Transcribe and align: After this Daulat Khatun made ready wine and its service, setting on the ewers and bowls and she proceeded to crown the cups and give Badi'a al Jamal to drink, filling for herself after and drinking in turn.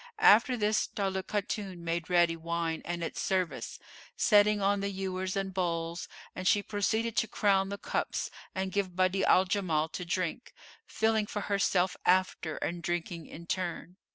After 0.17 0.57
this 0.57 0.87
Daulat 0.87 1.27
Khatun 1.27 1.81
made 1.83 2.09
ready 2.09 2.35
wine 2.35 2.81
and 2.85 3.03
its 3.03 3.21
service, 3.21 3.77
setting 4.17 4.59
on 4.59 4.79
the 4.79 4.89
ewers 4.89 5.35
and 5.35 5.53
bowls 5.53 6.07
and 6.35 6.47
she 6.47 6.63
proceeded 6.63 7.15
to 7.17 7.27
crown 7.27 7.69
the 7.69 7.77
cups 7.77 8.31
and 8.55 8.71
give 8.71 8.95
Badi'a 8.95 9.25
al 9.25 9.45
Jamal 9.45 9.89
to 9.89 10.03
drink, 10.03 10.55
filling 10.87 11.27
for 11.27 11.41
herself 11.41 11.95
after 12.03 12.57
and 12.57 12.81
drinking 12.81 13.27
in 13.27 13.45
turn. 13.45 13.97